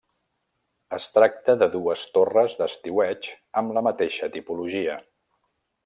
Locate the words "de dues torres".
1.63-2.57